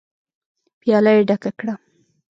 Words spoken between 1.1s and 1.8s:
يې ډکه کړه.